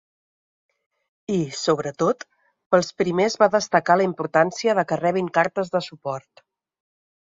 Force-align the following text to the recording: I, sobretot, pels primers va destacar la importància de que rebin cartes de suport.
I, 1.33 1.35
sobretot, 1.65 2.25
pels 2.71 2.91
primers 3.03 3.39
va 3.45 3.51
destacar 3.59 4.01
la 4.03 4.11
importància 4.11 4.79
de 4.83 4.89
que 4.91 5.03
rebin 5.07 5.33
cartes 5.41 5.75
de 5.79 5.89
suport. 5.93 6.49